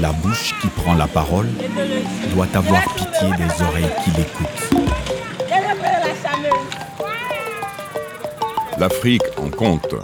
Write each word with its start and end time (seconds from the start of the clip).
La 0.00 0.12
bouche 0.12 0.54
qui 0.60 0.68
prend 0.68 0.94
la 0.94 1.06
parole 1.06 1.48
doit 2.34 2.48
avoir 2.54 2.82
pitié 2.94 3.30
des 3.36 3.62
oreilles 3.62 3.92
qui 4.04 4.10
l'écoutent. 4.12 4.70
L'Afrique 8.78 9.22
en 9.36 9.50
compte. 9.50 9.94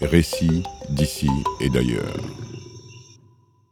Récit 0.00 0.64
d'ici 0.88 1.30
et 1.60 1.68
d'ailleurs. 1.68 2.16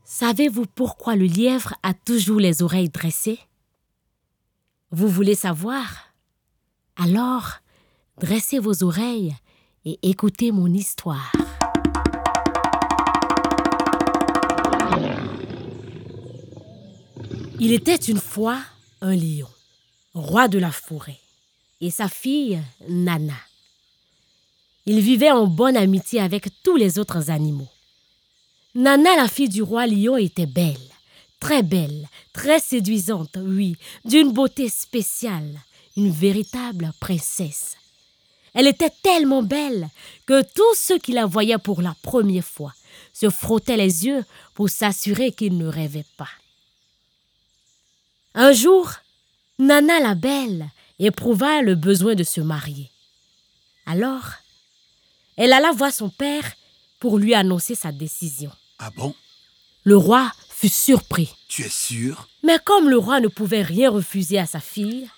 Savez-vous 0.05 0.67
pourquoi 0.67 1.17
le 1.17 1.27
lièvre 1.27 1.75
a 1.83 1.95
toujours 1.95 2.41
les 2.41 2.63
oreilles 2.63 2.91
dressées? 2.91 3.41
Vous 4.91 5.09
voulez 5.09 5.35
savoir? 5.35 6.13
Alors, 6.97 7.61
dressez 8.21 8.59
vos 8.59 8.85
oreilles 8.85 9.35
et 9.85 9.99
écoutez 10.03 10.53
mon 10.53 10.73
histoire. 10.73 11.33
Il 17.61 17.73
était 17.73 17.97
une 17.97 18.21
fois 18.21 18.61
un 19.01 19.17
lion, 19.17 19.49
roi 20.15 20.47
de 20.47 20.61
la 20.61 20.71
forêt, 20.71 21.19
et 21.81 21.91
sa 21.91 22.09
fille, 22.09 22.63
Nana. 22.89 23.35
Il 24.87 25.01
vivait 25.01 25.33
en 25.33 25.49
bonne 25.49 25.77
amitié 25.77 26.21
avec 26.21 26.49
tous 26.63 26.77
les 26.77 27.01
autres 27.01 27.31
animaux. 27.31 27.69
Nana, 28.77 29.17
la 29.17 29.27
fille 29.27 29.49
du 29.49 29.61
roi 29.61 29.89
lion, 29.89 30.17
était 30.17 30.47
belle, 30.47 30.77
très 31.41 31.65
belle, 31.65 32.09
très 32.33 32.61
séduisante, 32.61 33.37
oui, 33.41 33.77
d'une 34.05 34.33
beauté 34.33 34.69
spéciale, 34.69 35.61
une 35.97 36.13
véritable 36.13 36.93
princesse. 37.01 37.77
Elle 38.55 38.69
était 38.69 38.93
tellement 39.03 39.43
belle 39.43 39.89
que 40.27 40.43
tous 40.43 40.77
ceux 40.77 40.99
qui 40.99 41.11
la 41.11 41.27
voyaient 41.27 41.59
pour 41.59 41.83
la 41.83 41.97
première 42.03 42.45
fois 42.45 42.73
se 43.13 43.31
frottaient 43.31 43.77
les 43.77 44.07
yeux 44.07 44.25
pour 44.55 44.71
s'assurer 44.71 45.33
qu'ils 45.33 45.59
ne 45.59 45.67
rêvaient 45.67 46.07
pas. 46.17 46.29
Un 48.41 48.53
jour, 48.53 48.93
Nana 49.59 49.99
la 49.99 50.15
belle 50.15 50.71
éprouva 51.01 51.61
le 51.61 51.75
besoin 51.75 52.15
de 52.15 52.23
se 52.23 52.41
marier. 52.41 52.89
Alors, 53.85 54.27
elle 55.37 55.53
alla 55.53 55.73
voir 55.73 55.93
son 55.93 56.09
père 56.09 56.45
pour 57.01 57.19
lui 57.19 57.35
annoncer 57.35 57.75
sa 57.75 57.91
décision. 57.91 58.53
Ah 58.79 58.91
bon? 58.97 59.13
Le 59.83 59.97
roi 59.97 60.31
fut 60.51 60.69
surpris. 60.69 61.35
Tu 61.49 61.63
es 61.63 61.69
sûr? 61.69 62.29
Mais 62.45 62.61
comme 62.65 62.89
le 62.89 62.97
roi 62.97 63.19
ne 63.19 63.27
pouvait 63.27 63.63
rien 63.63 63.91
refuser 63.91 64.39
à 64.39 64.47
sa 64.47 64.61
fille, 64.61 65.11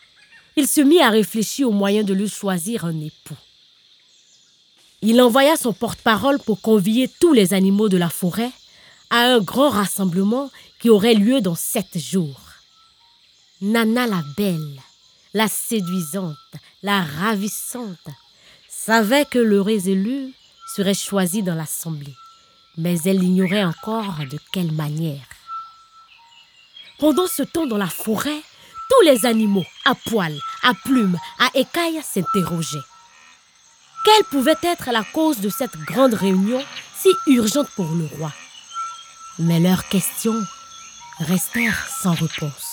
il 0.57 0.67
se 0.67 0.81
mit 0.81 1.03
à 1.03 1.11
réfléchir 1.11 1.69
au 1.69 1.73
moyen 1.73 2.05
de 2.05 2.15
lui 2.15 2.27
choisir 2.27 2.87
un 2.87 2.99
époux. 3.03 3.37
Il 5.03 5.21
envoya 5.21 5.59
son 5.59 5.75
porte-parole 5.75 6.39
pour 6.39 6.62
convier 6.62 7.11
tous 7.21 7.34
les 7.34 7.53
animaux 7.53 7.91
de 7.91 7.99
la 7.99 8.09
forêt 8.09 8.53
à 9.11 9.27
un 9.27 9.41
grand 9.41 9.69
rassemblement 9.69 10.51
qui 10.79 10.89
aurait 10.89 11.12
lieu 11.12 11.43
dans 11.43 11.55
sept 11.55 11.99
jours. 11.99 12.50
Nana 13.62 14.06
la 14.06 14.22
belle, 14.39 14.80
la 15.34 15.47
séduisante, 15.47 16.34
la 16.83 17.03
ravissante, 17.03 18.08
savait 18.70 19.27
que 19.27 19.39
le 19.39 19.61
résolu 19.61 20.33
serait 20.75 20.94
choisi 20.94 21.42
dans 21.42 21.55
l'assemblée, 21.55 22.14
mais 22.78 22.98
elle 23.05 23.22
ignorait 23.22 23.64
encore 23.64 24.16
de 24.31 24.38
quelle 24.50 24.72
manière. 24.72 25.27
Pendant 26.98 27.27
ce 27.27 27.42
temps 27.42 27.66
dans 27.66 27.77
la 27.77 27.86
forêt, 27.86 28.41
tous 28.88 29.05
les 29.05 29.27
animaux, 29.27 29.66
à 29.84 29.94
poils, 29.94 30.41
à 30.62 30.72
plumes, 30.72 31.19
à 31.38 31.50
écailles, 31.53 32.00
s'interrogeaient. 32.03 32.78
Quelle 34.06 34.25
pouvait 34.25 34.56
être 34.62 34.91
la 34.91 35.05
cause 35.05 35.41
de 35.41 35.50
cette 35.50 35.77
grande 35.81 36.14
réunion 36.14 36.64
si 36.98 37.11
urgente 37.27 37.69
pour 37.77 37.92
le 37.92 38.06
roi? 38.16 38.33
Mais 39.38 39.60
leurs 39.60 39.87
questions 39.88 40.41
restèrent 41.19 41.87
sans 42.03 42.15
réponse. 42.15 42.69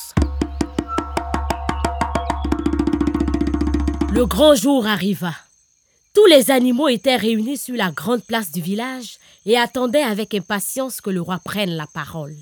Le 4.09 4.25
grand 4.25 4.55
jour 4.55 4.87
arriva. 4.87 5.35
Tous 6.13 6.25
les 6.27 6.49
animaux 6.49 6.87
étaient 6.87 7.17
réunis 7.17 7.57
sur 7.57 7.75
la 7.75 7.91
grande 7.91 8.23
place 8.23 8.51
du 8.51 8.61
village 8.61 9.17
et 9.45 9.57
attendaient 9.57 10.01
avec 10.01 10.33
impatience 10.33 11.01
que 11.01 11.09
le 11.09 11.21
roi 11.21 11.39
prenne 11.43 11.71
la 11.71 11.87
parole. 11.87 12.35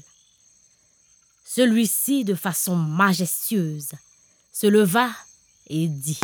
Celui-ci, 1.43 2.23
de 2.23 2.35
façon 2.35 2.75
majestueuse, 2.75 3.89
se 4.53 4.67
leva 4.67 5.09
et 5.67 5.87
dit 5.87 6.19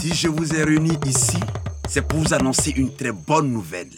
Si 0.00 0.14
je 0.14 0.28
vous 0.28 0.54
ai 0.54 0.64
réunis 0.64 0.98
ici, 1.04 1.38
c'est 1.88 2.02
pour 2.02 2.20
vous 2.20 2.34
annoncer 2.34 2.70
une 2.70 2.94
très 2.94 3.12
bonne 3.12 3.52
nouvelle. 3.52 3.92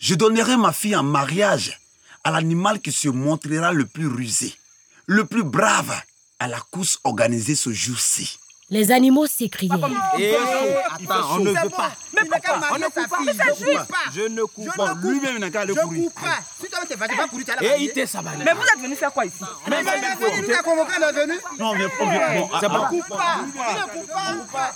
Je 0.00 0.16
donnerai 0.16 0.56
ma 0.56 0.72
fille 0.72 0.96
en 0.96 1.04
mariage 1.04 1.80
à 2.24 2.32
l'animal 2.32 2.80
qui 2.80 2.90
se 2.90 3.08
montrera 3.08 3.72
le 3.72 3.86
plus 3.86 4.08
rusé, 4.08 4.54
le 5.06 5.24
plus 5.24 5.44
brave 5.44 5.94
à 6.40 6.48
la 6.48 6.60
course 6.72 6.98
organisée 7.04 7.54
ce 7.54 7.72
jour-ci. 7.72 8.38
Les 8.68 8.90
animaux 8.90 9.26
s'écriaient. 9.28 9.70
Eh, 10.18 10.34
attends, 10.34 11.34
on 11.34 11.38
ne 11.38 11.50
veut 11.50 11.70
pas. 11.70 11.92
Mais 12.12 12.22
pourquoi 12.28 12.60
On 12.72 12.78
ne 12.78 12.86
court 12.86 13.08
pas. 13.08 13.18
Je 13.24 13.32
ne 13.32 13.54
cours 13.62 13.86
pas. 13.86 14.10
Je 14.12 14.20
ne 14.22 14.42
cours 14.42 14.74
pas. 14.74 14.94
Lui-même 15.04 15.38
n'a 15.38 15.50
qu'à 15.50 15.64
le 15.64 15.72
Je 15.74 15.80
courir. 15.80 16.02
cours 16.10 16.20
pas. 16.20 16.38
Si 16.60 16.68
toi 16.68 16.80
tu 16.90 16.96
vas 16.96 17.06
pas 17.06 17.28
courir, 17.28 17.46
la 17.46 17.62
Et 17.62 17.68
mariée. 17.68 17.84
il 17.86 17.92
t'est. 17.92 18.12
Mais 18.44 18.52
vous 18.54 18.62
êtes 18.62 18.80
venu 18.82 18.96
faire 18.96 19.12
quoi 19.12 19.24
ici? 19.24 19.36
Mais 19.68 19.76
il 19.82 19.86
est 19.88 19.92
venu 20.16 20.48
nous 20.48 20.54
a 20.54 20.62
convoqué, 20.64 20.92
il 20.98 21.02
est 21.04 21.12
venu. 21.12 21.38
Non, 21.60 21.74
mais 21.76 21.84
on 22.00 22.10
vient. 22.10 22.40
Bon, 22.40 22.50
Je 22.60 22.66
ne 22.66 22.88
cours 22.88 23.16
pas. 23.16 23.38
Je 23.38 23.78
ne 23.78 24.40
cours 24.40 24.46
pas. 24.52 24.72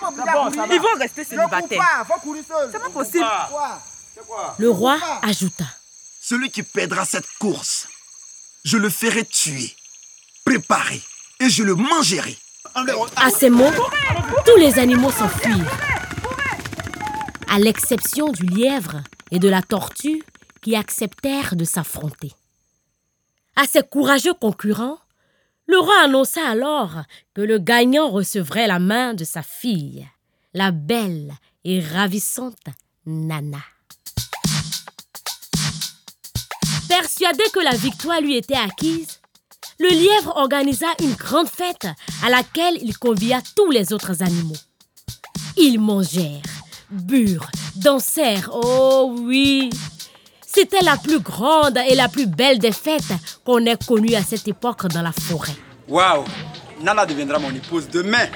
M'obliger 0.00 0.28
à 0.28 0.32
courir. 0.32 0.66
Ils 0.70 0.80
vont 0.80 0.98
rester 1.00 1.24
Je 1.24 1.34
ne 1.34 1.40
célibataires. 1.40 1.78
pas. 1.78 2.04
Faut 2.14 2.20
courir 2.20 2.44
seul. 2.46 2.68
C'est 2.72 2.78
pas 2.80 2.90
possible. 2.90 3.26
Le 4.58 4.70
roi 4.70 4.96
ajouta. 5.22 5.64
Celui 6.20 6.50
qui 6.50 6.62
perdra 6.62 7.04
cette 7.04 7.26
course, 7.40 7.88
je 8.64 8.76
le 8.76 8.90
ferai 8.90 9.24
tuer, 9.24 9.74
préparer 10.44 11.02
et 11.40 11.48
je 11.48 11.62
le 11.64 11.74
mangerai. 11.74 12.36
À 13.16 13.30
ces 13.30 13.50
mots, 13.50 13.72
tous 14.46 14.56
les 14.56 14.78
animaux 14.78 15.10
s'enfuirent. 15.10 15.76
À 17.48 17.58
l'exception 17.58 18.30
du 18.30 18.46
lièvre 18.46 19.02
et 19.32 19.40
de 19.40 19.48
la 19.48 19.62
tortue 19.62 20.22
qui 20.60 20.76
acceptèrent 20.76 21.56
de 21.56 21.64
s'affronter. 21.64 22.32
À 23.56 23.64
ces 23.64 23.82
courageux 23.82 24.34
concurrents, 24.34 24.98
le 25.66 25.78
roi 25.78 25.94
annonça 26.04 26.48
alors 26.48 27.02
que 27.34 27.40
le 27.40 27.58
gagnant 27.58 28.10
recevrait 28.10 28.68
la 28.68 28.78
main 28.78 29.14
de 29.14 29.24
sa 29.24 29.42
fille, 29.42 30.06
la 30.54 30.70
belle 30.70 31.32
et 31.64 31.80
ravissante 31.80 32.68
Nana. 33.06 33.58
Persuadé 36.88 37.42
que 37.52 37.60
la 37.60 37.74
victoire 37.74 38.20
lui 38.20 38.36
était 38.36 38.54
acquise, 38.54 39.17
le 39.80 39.88
lièvre 39.88 40.36
organisa 40.36 40.86
une 41.00 41.14
grande 41.14 41.48
fête 41.48 41.86
à 42.24 42.30
laquelle 42.30 42.78
il 42.82 42.96
convia 42.98 43.40
tous 43.54 43.70
les 43.70 43.92
autres 43.92 44.22
animaux. 44.22 44.56
Ils 45.56 45.80
mangèrent, 45.80 46.42
burent, 46.90 47.50
dansèrent, 47.76 48.50
oh 48.52 49.14
oui. 49.20 49.70
C'était 50.46 50.82
la 50.82 50.96
plus 50.96 51.20
grande 51.20 51.78
et 51.88 51.94
la 51.94 52.08
plus 52.08 52.26
belle 52.26 52.58
des 52.58 52.72
fêtes 52.72 53.12
qu'on 53.44 53.64
ait 53.66 53.76
connues 53.86 54.14
à 54.14 54.22
cette 54.22 54.48
époque 54.48 54.88
dans 54.88 55.02
la 55.02 55.12
forêt. 55.12 55.56
Waouh 55.86 56.24
Nana 56.82 57.06
deviendra 57.06 57.38
mon 57.38 57.50
épouse 57.50 57.88
demain. 57.88 58.26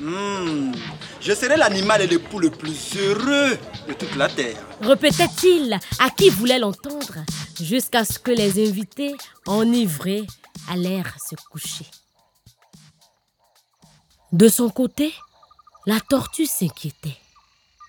Hmm. 0.00 0.72
Je 1.20 1.32
serai 1.32 1.56
l'animal 1.56 2.02
et 2.02 2.06
l'époux 2.06 2.38
le 2.38 2.50
plus 2.50 2.96
heureux 2.96 3.56
de 3.88 3.92
toute 3.92 4.14
la 4.16 4.28
terre. 4.28 4.56
Répétait-il 4.80 5.78
à 5.98 6.10
qui 6.10 6.30
voulait 6.30 6.58
l'entendre 6.60 7.24
jusqu'à 7.60 8.04
ce 8.04 8.18
que 8.18 8.30
les 8.30 8.68
invités, 8.68 9.14
enivrés, 9.46 10.24
allèrent 10.68 11.14
se 11.20 11.34
coucher. 11.50 11.86
De 14.32 14.48
son 14.48 14.68
côté, 14.68 15.14
la 15.86 16.00
tortue 16.00 16.46
s'inquiétait. 16.46 17.16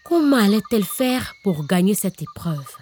Comment 0.05 0.37
allait-elle 0.37 0.85
faire 0.85 1.33
pour 1.43 1.65
gagner 1.65 1.95
cette 1.95 2.21
épreuve, 2.21 2.75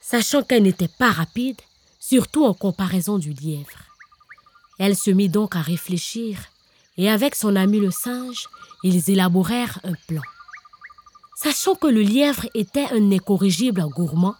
sachant 0.00 0.42
qu'elle 0.42 0.64
n'était 0.64 0.90
pas 0.98 1.10
rapide, 1.10 1.60
surtout 1.98 2.44
en 2.44 2.54
comparaison 2.54 3.18
du 3.18 3.32
lièvre? 3.32 3.84
Elle 4.78 4.96
se 4.96 5.10
mit 5.10 5.28
donc 5.28 5.56
à 5.56 5.62
réfléchir, 5.62 6.38
et 6.96 7.10
avec 7.10 7.34
son 7.34 7.56
ami 7.56 7.80
le 7.80 7.90
singe, 7.90 8.46
ils 8.84 9.10
élaborèrent 9.10 9.78
un 9.84 9.94
plan. 10.06 10.22
Sachant 11.36 11.74
que 11.74 11.86
le 11.86 12.02
lièvre 12.02 12.46
était 12.54 12.88
un 12.92 13.10
incorrigible 13.10 13.84
gourmand, 13.88 14.34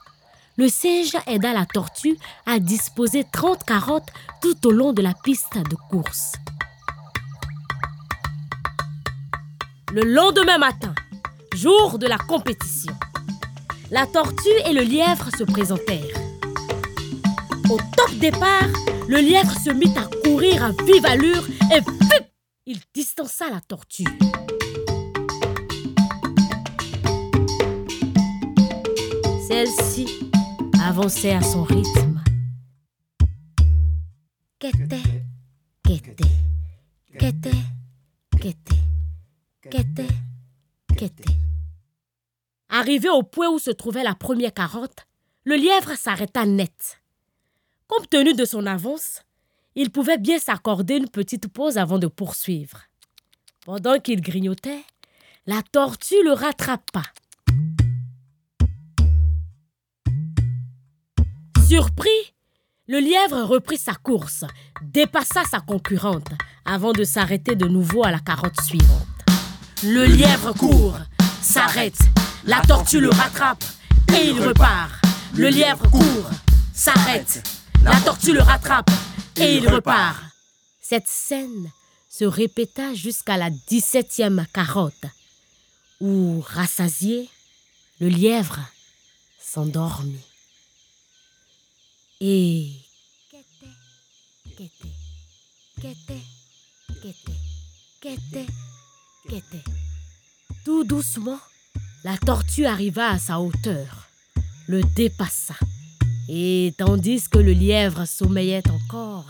le 0.58 0.68
singe 0.68 1.16
aida 1.28 1.54
la 1.54 1.64
tortue 1.64 2.18
à 2.44 2.58
disposer 2.58 3.24
30 3.32 3.64
carottes 3.64 4.10
tout 4.42 4.66
au 4.66 4.72
long 4.72 4.92
de 4.92 5.00
la 5.00 5.14
piste 5.14 5.56
de 5.56 5.76
course. 5.88 6.32
Le 9.92 10.02
lendemain 10.02 10.58
matin, 10.58 10.94
jour 11.54 11.98
de 11.98 12.08
la 12.08 12.18
compétition, 12.18 12.92
la 13.92 14.06
tortue 14.06 14.48
et 14.68 14.72
le 14.72 14.82
lièvre 14.82 15.30
se 15.38 15.44
présentèrent. 15.44 16.18
Au 17.70 17.78
top 17.96 18.10
départ, 18.18 18.68
le 19.08 19.18
lièvre 19.18 19.54
se 19.60 19.70
mit 19.70 19.94
à 19.96 20.08
courir 20.24 20.64
à 20.64 20.72
vive 20.84 21.06
allure 21.06 21.46
et 21.72 21.80
pip, 21.80 22.26
il 22.66 22.80
distança 22.92 23.48
la 23.48 23.60
tortue. 23.60 24.04
Celle-ci 29.46 30.27
avançait 30.80 31.32
à 31.32 31.42
son 31.42 31.64
rythme. 31.64 32.22
Qu'était, 34.58 35.02
qu'était, 35.84 36.14
qu'était, 37.18 37.50
qu'était, 38.40 38.74
qu'était, 39.70 40.06
qu'était. 40.96 41.32
Arrivé 42.68 43.08
au 43.08 43.22
point 43.22 43.48
où 43.48 43.58
se 43.58 43.70
trouvait 43.70 44.02
la 44.02 44.14
première 44.14 44.52
carotte, 44.52 45.06
le 45.44 45.56
lièvre 45.56 45.96
s'arrêta 45.96 46.44
net. 46.44 47.00
Compte 47.86 48.10
tenu 48.10 48.34
de 48.34 48.44
son 48.44 48.66
avance, 48.66 49.22
il 49.74 49.90
pouvait 49.90 50.18
bien 50.18 50.38
s'accorder 50.38 50.96
une 50.96 51.08
petite 51.08 51.48
pause 51.48 51.78
avant 51.78 51.98
de 51.98 52.06
poursuivre. 52.06 52.82
Pendant 53.64 53.98
qu'il 53.98 54.20
grignotait, 54.20 54.84
la 55.46 55.62
tortue 55.62 56.22
le 56.24 56.32
rattrapa. 56.32 57.02
Surpris, 61.68 62.32
le 62.86 62.98
lièvre 62.98 63.42
reprit 63.42 63.76
sa 63.76 63.92
course, 63.92 64.46
dépassa 64.80 65.44
sa 65.44 65.60
concurrente 65.60 66.30
avant 66.64 66.92
de 66.92 67.04
s'arrêter 67.04 67.56
de 67.56 67.68
nouveau 67.68 68.04
à 68.04 68.10
la 68.10 68.20
carotte 68.20 68.58
suivante. 68.62 69.06
Le 69.84 70.06
lièvre 70.06 70.54
court, 70.54 70.98
s'arrête, 71.42 71.98
la 72.46 72.62
tortue 72.62 73.00
le 73.00 73.10
rattrape 73.10 73.62
et 74.16 74.28
il 74.28 74.40
repart. 74.40 74.92
Le 75.34 75.50
lièvre 75.50 75.90
court, 75.90 76.30
s'arrête, 76.72 77.46
la 77.84 78.00
tortue 78.00 78.32
le 78.32 78.40
rattrape 78.40 78.90
et 79.36 79.58
il 79.58 79.68
repart. 79.68 80.22
Cette 80.80 81.06
scène 81.06 81.70
se 82.08 82.24
répéta 82.24 82.94
jusqu'à 82.94 83.36
la 83.36 83.50
17e 83.50 84.46
carotte, 84.54 85.04
où, 86.00 86.42
rassasié, 86.46 87.28
le 88.00 88.08
lièvre 88.08 88.58
s'endormit. 89.38 90.24
Et 92.20 92.72
qu'était, 93.30 94.66
qu'était, 95.80 96.22
qu'était, 97.00 97.36
qu'était, 98.00 98.46
qu'était. 99.28 99.64
Tout 100.64 100.82
doucement, 100.82 101.38
la 102.02 102.18
tortue 102.18 102.66
arriva 102.66 103.10
à 103.10 103.18
sa 103.20 103.38
hauteur, 103.38 104.08
le 104.66 104.82
dépassa. 104.82 105.54
Et 106.28 106.74
tandis 106.76 107.28
que 107.28 107.38
le 107.38 107.52
lièvre 107.52 108.04
sommeillait 108.04 108.68
encore, 108.68 109.26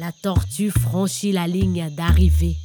la 0.00 0.10
tortue 0.10 0.72
franchit 0.72 1.30
la 1.30 1.46
ligne 1.46 1.94
d'arrivée 1.94 2.56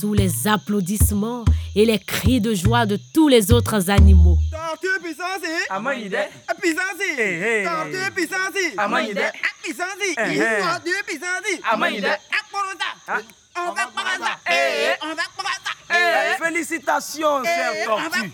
sous 0.00 0.14
les 0.14 0.48
applaudissements 0.48 1.44
et 1.74 1.84
les 1.84 1.98
cris 1.98 2.40
de 2.40 2.54
joie 2.54 2.86
de 2.86 2.98
tous 3.12 3.28
les 3.28 3.52
autres 3.52 3.90
animaux. 3.90 4.38
Puissance 4.80 5.42
Amayide. 5.70 6.28
Puissance 6.60 7.00
Eh, 7.18 7.62
eh. 7.62 7.64
Tortue 7.64 8.10
puissance 8.14 8.74
Amayide. 8.78 9.32
Puissance 9.62 9.88
Eh, 10.00 10.14
eh. 10.18 10.62
Tortue 10.62 11.02
puissance 11.06 11.60
Amayide. 11.70 12.06
Akporosa 12.06 13.22
On 13.58 13.72
va 13.72 13.82
Eh, 14.50 14.52
eh. 14.52 14.94
On 15.02 15.14
va 15.14 15.22
Eh, 15.88 16.36
Félicitations, 16.42 17.44
cher 17.44 17.72
Eh, 17.74 17.84
tortue. 17.84 18.30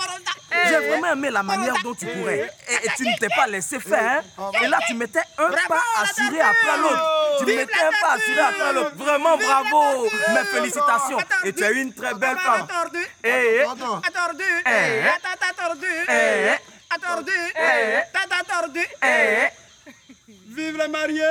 J'ai 0.69 0.89
vraiment 0.89 1.13
aimé 1.13 1.31
la 1.31 1.43
manière 1.43 1.75
dont 1.83 1.95
tu 1.95 2.07
courais. 2.07 2.51
Et, 2.69 2.75
et 2.87 2.91
tu 2.97 3.05
ne 3.05 3.17
t'es 3.19 3.29
pas 3.29 3.47
laissé 3.47 3.79
faire. 3.81 4.23
hein? 4.39 4.51
Et 4.63 4.67
là, 4.69 4.79
tu 4.87 4.95
mettais 4.95 5.23
un 5.39 5.51
pas 5.69 5.83
assuré 6.03 6.41
après 6.41 6.79
l'autre. 6.79 7.37
Tu 7.39 7.45
mettais 7.47 7.81
un 7.81 7.91
pas 8.01 8.13
assuré 8.15 8.41
après 8.41 8.73
l'autre. 8.75 8.93
Vraiment 8.97 9.37
bravo. 9.39 10.09
Mes 10.35 10.45
félicitations. 10.45 11.19
Et 11.45 11.53
tu 11.53 11.63
es 11.65 11.73
une 11.73 11.93
très 11.95 12.15
belle 12.15 12.37
femme. 12.39 12.67
Tortue 12.67 13.07
Eh, 13.25 13.63
eh. 14.67 15.05
Tortue 15.63 15.87
Eh. 16.09 16.49
Eh. 16.49 16.59
Eh. 17.57 18.01
Tata 18.13 18.67
Eh, 19.03 19.49
Vive 20.49 20.77
les 20.77 20.89
mariés 20.89 21.23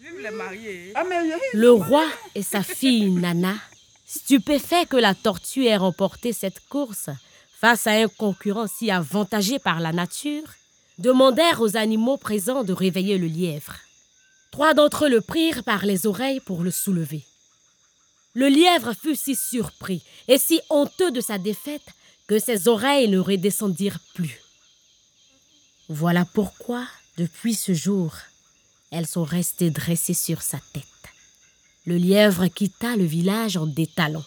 Vive 0.00 0.20
les 0.20 0.30
mariés. 0.30 0.92
Mais 1.08 1.36
Le 1.52 1.70
roi 1.72 2.06
et 2.34 2.42
sa 2.42 2.62
fille 2.62 3.10
Nana, 3.10 3.54
stupéfaits 4.06 4.86
que 4.88 4.96
la 4.96 5.14
tortue 5.14 5.66
ait 5.66 5.76
remporté 5.76 6.32
cette 6.32 6.60
course 6.68 7.10
face 7.60 7.86
à 7.86 7.92
un 7.92 8.08
concurrent 8.08 8.66
si 8.66 8.90
avantagé 8.90 9.58
par 9.58 9.80
la 9.80 9.92
nature, 9.92 10.48
demandèrent 10.98 11.60
aux 11.60 11.76
animaux 11.76 12.16
présents 12.16 12.64
de 12.64 12.72
réveiller 12.72 13.18
le 13.18 13.26
lièvre. 13.26 13.76
Trois 14.52 14.74
d'entre 14.74 15.06
eux 15.06 15.10
le 15.10 15.20
prirent 15.20 15.64
par 15.64 15.84
les 15.84 16.06
oreilles 16.06 16.40
pour 16.40 16.62
le 16.62 16.70
soulever. 16.70 17.24
Le 18.34 18.48
lièvre 18.48 18.92
fut 18.94 19.16
si 19.16 19.34
surpris 19.34 20.02
et 20.28 20.38
si 20.38 20.60
honteux 20.70 21.10
de 21.10 21.20
sa 21.20 21.38
défaite 21.38 21.86
que 22.26 22.38
ses 22.38 22.68
oreilles 22.68 23.08
ne 23.08 23.18
redescendirent 23.18 24.00
plus. 24.14 24.40
Voilà 25.88 26.24
pourquoi, 26.24 26.86
depuis 27.16 27.54
ce 27.54 27.72
jour, 27.72 28.16
elles 28.90 29.06
sont 29.06 29.24
restées 29.24 29.70
dressées 29.70 30.14
sur 30.14 30.42
sa 30.42 30.58
tête. 30.72 30.84
Le 31.86 31.96
lièvre 31.96 32.48
quitta 32.48 32.96
le 32.96 33.04
village 33.04 33.56
en 33.56 33.66
détalant. 33.66 34.24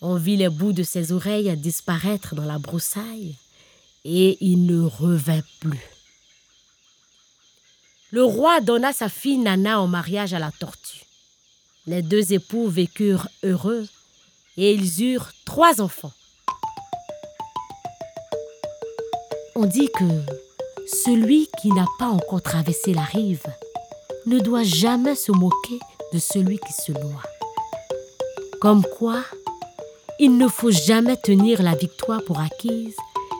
On 0.00 0.16
vit 0.16 0.36
les 0.36 0.50
bouts 0.50 0.72
de 0.72 0.82
ses 0.82 1.12
oreilles 1.12 1.56
disparaître 1.56 2.34
dans 2.34 2.44
la 2.44 2.58
broussaille 2.58 3.36
et 4.04 4.36
il 4.40 4.66
ne 4.66 4.82
revint 4.82 5.42
plus. 5.60 5.80
Le 8.10 8.22
roi 8.22 8.60
donna 8.60 8.92
sa 8.92 9.08
fille 9.08 9.38
Nana 9.38 9.80
en 9.80 9.86
mariage 9.86 10.34
à 10.34 10.38
la 10.38 10.52
tortue. 10.52 11.04
Les 11.86 12.02
deux 12.02 12.32
époux 12.32 12.68
vécurent 12.68 13.28
heureux 13.42 13.88
et 14.56 14.72
ils 14.72 15.02
eurent 15.02 15.32
trois 15.44 15.80
enfants. 15.80 16.12
On 19.60 19.66
dit 19.66 19.88
que 19.88 20.04
celui 20.86 21.48
qui 21.60 21.72
n'a 21.72 21.84
pas 21.98 22.06
encore 22.06 22.40
traversé 22.40 22.94
la 22.94 23.02
rive 23.02 23.42
ne 24.26 24.38
doit 24.38 24.62
jamais 24.62 25.16
se 25.16 25.32
moquer 25.32 25.80
de 26.12 26.20
celui 26.20 26.60
qui 26.60 26.72
se 26.72 26.92
noie. 26.92 27.24
Comme 28.60 28.84
quoi, 28.84 29.16
il 30.20 30.38
ne 30.38 30.46
faut 30.46 30.70
jamais 30.70 31.16
tenir 31.16 31.60
la 31.60 31.74
victoire 31.74 32.22
pour 32.24 32.38
acquise 32.38 32.94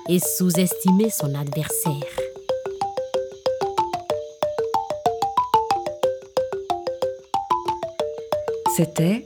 et 0.09 0.19
sous-estimer 0.19 1.09
son 1.09 1.37
adversaire. 1.37 1.93
C'était 8.77 9.25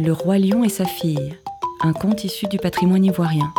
Le 0.00 0.12
Roi 0.12 0.38
Lion 0.38 0.64
et 0.64 0.68
sa 0.68 0.86
fille, 0.86 1.38
un 1.82 1.92
conte 1.92 2.24
issu 2.24 2.48
du 2.48 2.58
patrimoine 2.58 3.04
ivoirien, 3.04 3.54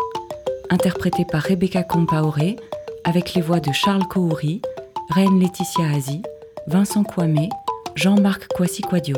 interprété 0.69 1.23
par 1.23 1.43
Rebecca 1.43 1.83
Compaoré 1.83 2.57
avec 3.03 3.33
les 3.33 3.41
voix 3.41 3.59
de 3.59 3.71
Charles 3.71 4.07
Kouri, 4.07 4.61
Reine 5.09 5.39
Laetitia 5.39 5.85
Azi, 5.95 6.21
Vincent 6.67 7.03
Kwame, 7.03 7.49
Jean-Marc 7.95 8.47
Kwasi 8.53 8.81
Kwadio. 8.81 9.17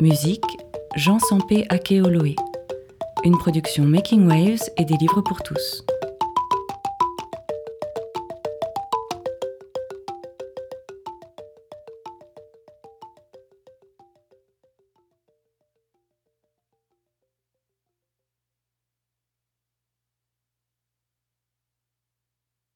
Musique 0.00 0.44
Jean 0.96 1.18
Sampé 1.18 1.66
Akeoloé. 1.68 2.36
Une 3.24 3.38
production 3.38 3.84
Making 3.84 4.26
Waves 4.28 4.68
et 4.76 4.84
des 4.84 4.96
livres 4.96 5.22
pour 5.22 5.42
tous. 5.42 5.84